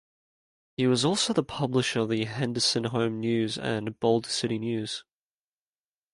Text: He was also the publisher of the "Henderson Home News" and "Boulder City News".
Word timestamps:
He 0.77 0.87
was 0.87 1.05
also 1.05 1.31
the 1.31 1.43
publisher 1.43 1.99
of 1.99 2.09
the 2.09 2.25
"Henderson 2.25 2.85
Home 2.85 3.19
News" 3.19 3.55
and 3.55 3.99
"Boulder 3.99 4.29
City 4.29 4.57
News". 4.57 5.03